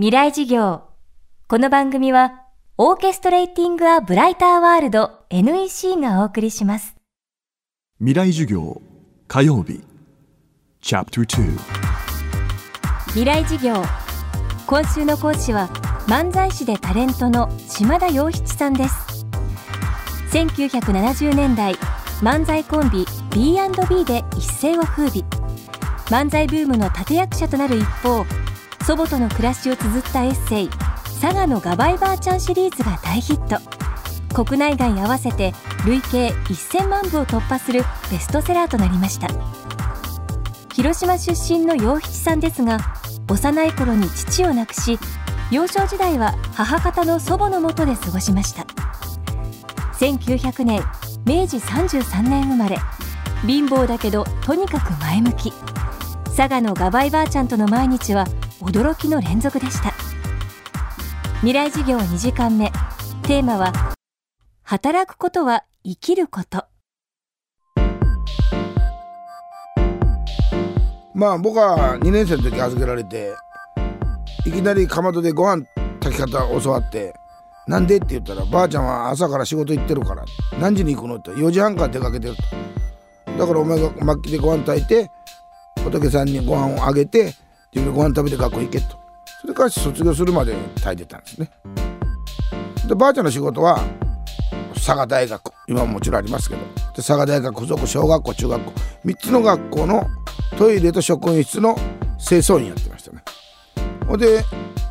[0.00, 0.84] 未来事業。
[1.46, 2.46] この番組は
[2.78, 6.96] オーケストレーティング・ア・ブライター・ワールド NEC がお送りします。
[7.98, 8.80] 未来授業
[9.28, 9.82] 火曜日。
[10.80, 11.58] チャプター
[13.08, 13.74] 未来事業。
[14.66, 15.68] 今週の講師は
[16.06, 19.26] 漫才師でタレントの島田洋七さんです。
[20.32, 21.74] 1970年代
[22.22, 23.04] 漫才コンビ
[23.34, 25.22] B&B で一世を風靡。
[26.06, 28.24] 漫才ブームの立役者となる一方
[28.90, 30.68] 祖母との暮らしを綴ったエッセイ
[31.22, 33.60] 「佐賀のガバイバーちゃん」シリーズが大ヒット。
[34.44, 35.54] 国内外合わせて
[35.86, 39.28] 累計1000万部を突破するベストセラーとなりました。
[40.74, 42.78] 広島出身の洋七さんですが
[43.28, 44.98] 幼い頃に父を亡くし
[45.52, 48.66] 幼少時代は母方の祖母のもとで過ごしました。
[50.00, 50.82] 1900年
[51.24, 52.76] 明治33年生まれ
[53.46, 55.52] 貧乏だけどとにかく前向き。
[56.36, 58.26] 佐賀のガバイばあちゃんとの毎日は
[58.60, 59.92] 驚きの連続でした
[61.38, 62.70] 未来授業2時間目
[63.22, 63.72] テーマは
[64.62, 66.64] 働くことは生きること
[71.14, 73.34] まあ僕は2年生の時預けられて
[74.46, 75.64] いきなりかまどでご飯
[76.00, 77.14] 炊き方教わって
[77.66, 80.24] 「なんで?」って言ったら「ばあちゃんは朝から仕事行ってるから
[80.58, 82.36] 何時に行くの?」って4時半から出かけてる
[83.38, 85.10] だからお前が末期でご飯炊いて
[85.82, 87.34] 仏さんにご飯をあげて
[87.72, 88.98] 自分でご飯食べて学校行けと。
[89.40, 91.50] それから卒業するまで炊いてたんですね。
[92.86, 93.80] でばあちゃんの仕事は
[94.74, 98.72] 佐賀大学今ももちろんありますけどで佐賀大学附属小学校中学校
[99.04, 100.06] 3つの学校の
[100.58, 101.76] トイレと職員室の
[102.18, 103.22] 清掃員やってましたね。
[104.08, 104.42] ほんで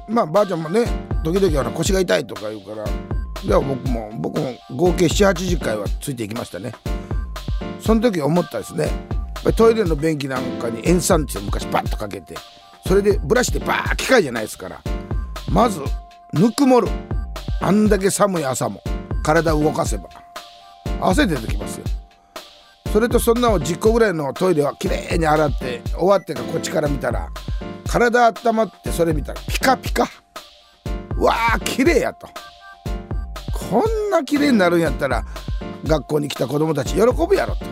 [0.08, 0.86] まあばあちゃんもね
[1.23, 2.86] 時々は腰が痛いとか言うから
[3.45, 6.73] では僕も僕も合計780回はついていきましたね。
[7.80, 8.89] その時思ったですね。
[9.55, 12.36] トイレの便器なんかに塩酸って昔バッとかけて
[12.90, 14.82] それでブラシでバー機械じゃないですから
[15.48, 15.80] まず
[16.34, 16.88] ぬくもる。
[17.62, 18.82] あんだけ寒い朝も。
[19.23, 20.09] 体を動かせば。
[21.00, 21.86] 汗出てきますよ。
[22.92, 27.30] それとそんなを10個ぐらいのトイレはきれいに洗って終わってかこっちから見たら
[27.86, 30.10] 体温まってそれ見たらピカピカ。
[31.20, 32.28] わあ綺麗やと。
[33.54, 35.23] こんな綺麗になるんやったら
[35.83, 37.67] 学校に来た子供たち喜ぶやろと。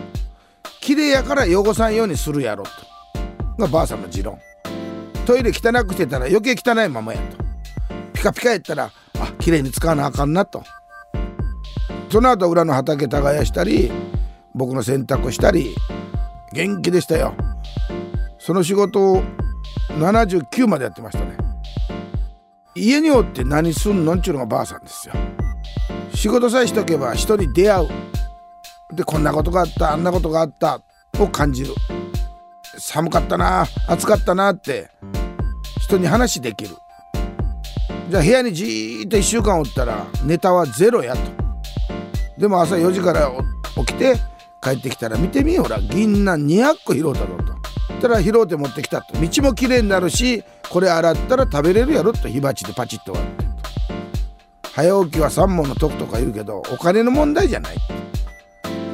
[0.80, 2.70] 綺麗やから汚さんようにするやろと。
[3.58, 4.38] がばあさんの持論。
[5.28, 7.36] トイレ汚くしてたら余計汚いままやと。
[8.14, 8.90] ピカピカやったら
[9.20, 10.64] あ綺麗に使わなあかんなと。
[12.10, 13.92] その後裏の畑耕したり
[14.54, 15.74] 僕の洗濯したり
[16.54, 17.34] 元気でしたよ。
[18.38, 19.22] その仕事を
[19.90, 21.36] 79までやってましたね。
[22.74, 25.14] 家におって何すんのんちゅうのがばあさんですよ。
[26.14, 27.88] 仕事さえしとけば人に出会う。
[28.96, 30.80] でこんなことがあったあんなことがあった
[31.20, 31.74] を感じる。
[32.78, 34.88] 寒かったな暑かったなって
[35.78, 36.76] 人に話できる。
[38.10, 41.20] じゃあ部屋にじーっと1週間おったらネタはゼロやと。
[42.38, 43.30] でも朝4時から
[43.76, 44.16] 起きて
[44.62, 45.80] 帰ってきたら見てみよほら。
[45.80, 47.54] 銀杏200個拾うたろうと
[48.00, 49.14] たら拾うて持ってきたと。
[49.20, 52.28] 道もきれいになるしこれ洗ったら食べれるやろと。
[52.28, 53.48] 火鉢でパチッと割って。
[54.74, 57.76] 早起きは三問の得とか言うけどお金の問題じゃない。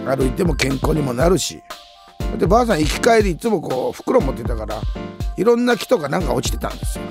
[0.06, 1.62] 歩いても健康にもなるし。
[2.38, 4.80] でばあさん行き帰りいつもこう袋持ってたから
[5.36, 7.04] いろんな木とかなんか落ちてたんですよ。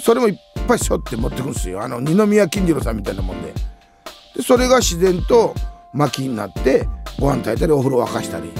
[0.00, 0.36] それもいっ
[0.66, 1.82] ぱいしょって持ってくんですよ。
[1.82, 3.52] あの二宮金次郎さんみたいなもんで。
[4.36, 5.54] でそれが自然と
[5.92, 6.86] 薪になって
[7.18, 8.50] ご飯炊いたりお風呂沸かしたり。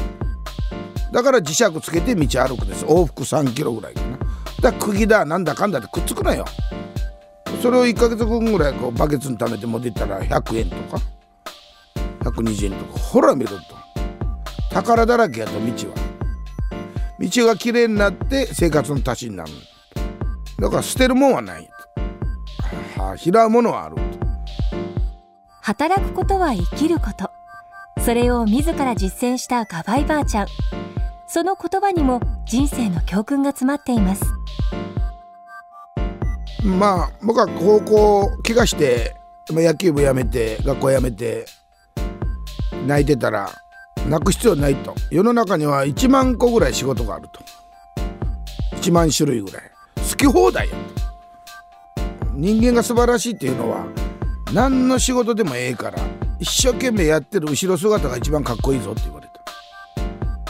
[1.13, 2.85] だから磁石つけて道歩くです。
[2.85, 4.19] 往復3キロぐらいかな。
[4.63, 6.45] だから釘だなんだかんだってくっつくのよ。
[7.63, 11.03] それを1ヶ月分ぐらいこうバケツに貯めて持っていったら100円とか。
[12.21, 12.99] 120円とか。
[12.99, 13.57] ほら見ると。
[14.71, 15.59] 宝だらけやと道
[15.91, 16.00] は。
[17.21, 19.51] 道がきれいになって生活の足しになる。
[20.59, 21.69] だから捨てるもんはない。
[22.97, 23.97] はあ、拾うものはある。
[25.61, 27.31] 働くことは生きること。
[28.03, 30.47] それを自ら実践したガバイばあちゃん。
[31.29, 34.25] その言葉にも人生の教訓が詰まっています。
[36.65, 39.15] まあ僕は高校怪我して
[39.51, 41.45] 野球部辞めて学校辞めて
[42.87, 43.51] 泣いてたら
[44.11, 44.93] 泣く必要ないと。
[45.13, 47.41] 世の中には1万個ぐらい仕事があると。
[48.77, 49.63] 1万種類ぐらい。
[49.97, 50.81] 好き放題やと
[52.35, 53.87] 人間が素晴らしいっていうのは
[54.53, 55.99] 何の仕事でもええから
[56.41, 59.29] 一生懸命やってる後ろ姿が一番かっこいいぞって言われ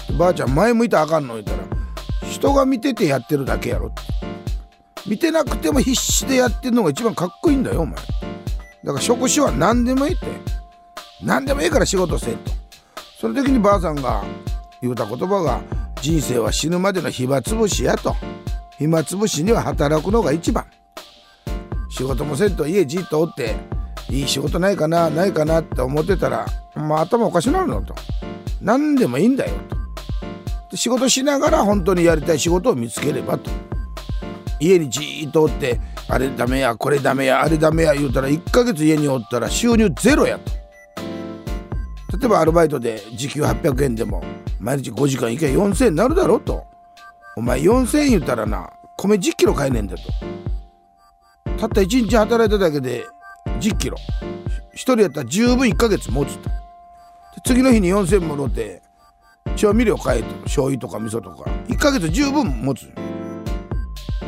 [0.06, 0.12] た。
[0.14, 1.58] ばあちゃん前向いたらあかんの言ったら
[2.30, 4.00] 人が見ててやってるだけやろって。
[5.06, 7.96] 見てなくても必死でやってるのが一番かっこいいんだよお前。
[7.96, 8.02] だ
[8.92, 10.26] から職種は何でもいいって。
[11.22, 12.59] 何でもいいから仕事せえと。
[13.20, 14.24] その時にばあさんが
[14.80, 15.60] 言うた言葉が
[16.00, 18.16] 「人生は死ぬまでの暇つぶしや」と。
[18.78, 20.64] 暇つぶしには働くのが一番。
[21.90, 23.56] 仕事もせんと家じっとおって
[24.08, 27.94] いい仕事ないかなないかなって思ってたら、まあ、頭おかしなるのと。
[28.62, 29.52] 何でもいいんだよ
[30.70, 30.78] と。
[30.78, 33.50] 仕事しながら本当にやりたい仕事を見つければと。
[34.60, 35.78] 家にじっとおって
[36.08, 40.59] あれダメやこれダメやあれダメや言うたら1ヶ月家におったら収入ゼロやと。
[42.20, 44.22] 例えばアルバイトで時給800円でも
[44.58, 46.66] 毎日5時間行けば4000円になるだろうと。
[47.34, 50.02] お前4000円言ったらな米10キロ買えねえんだと。
[51.58, 53.06] たった1日働いただけで
[53.60, 53.96] 10キロ。
[54.74, 56.50] 1人やったら十分1ヶ月持つと。
[57.46, 58.82] 次の日に4000円もろて
[59.56, 60.34] 調味料買えと。
[60.42, 61.50] 醤油とか味噌とか。
[61.68, 62.86] 1ヶ月十分持つ。
[62.86, 62.94] だ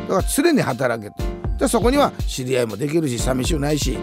[0.07, 1.15] から常に働けと。
[1.59, 3.99] でそこには知り合いもできるし寂しくないし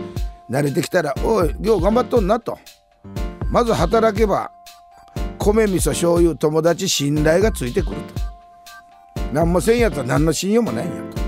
[0.49, 2.57] 慣れてきたら「おい今日頑張っとんな」と。
[3.51, 4.53] まず働けば
[5.39, 8.21] 米味噌醤油友達信頼がついてくると。
[9.33, 11.21] 何もせんやったら何の信用もないんやと。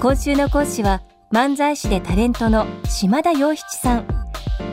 [0.00, 4.06] 今週の講師は漫才師でタレントの島田洋七さん。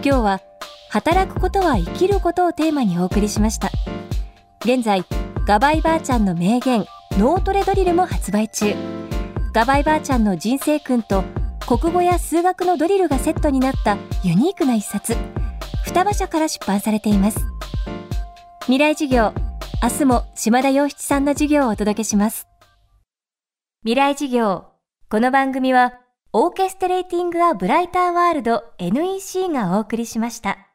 [0.03, 0.41] 今日は
[0.89, 3.69] 働くことは生きることをテーマにお送りしました。
[4.63, 5.03] 現在
[5.45, 6.85] ガバイばあちゃんの名言
[7.19, 8.73] 脳トレドリルも発売中。
[9.53, 11.23] ガバイばあちゃんの人生訓と
[11.67, 15.15] 国語や数学のドリルがセットになったユニークな一冊。
[15.83, 17.39] 双葉社から出版されています。
[18.61, 19.33] 未来授業。
[19.81, 22.47] 明日も島田洋七さんの授業をお届けします。
[23.81, 24.65] 未来授業。
[25.09, 25.93] この番組は
[26.33, 30.74] オーケストレーティング・ア・ブライター・ワールド NEC がお送りしました。